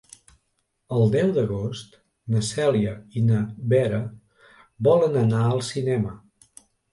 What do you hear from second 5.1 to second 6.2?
anar al cinema.